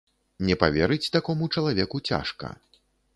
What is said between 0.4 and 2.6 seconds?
Не паверыць такому чалавеку цяжка.